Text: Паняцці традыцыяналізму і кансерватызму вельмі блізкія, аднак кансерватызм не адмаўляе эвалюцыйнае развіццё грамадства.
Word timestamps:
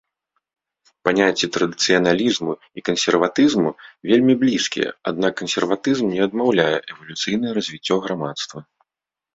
Паняцці 1.07 1.45
традыцыяналізму 1.57 2.51
і 2.81 2.85
кансерватызму 2.89 3.69
вельмі 4.13 4.33
блізкія, 4.45 4.89
аднак 5.13 5.33
кансерватызм 5.43 6.05
не 6.17 6.21
адмаўляе 6.29 6.71
эвалюцыйнае 6.91 7.51
развіццё 7.61 7.95
грамадства. 8.11 8.59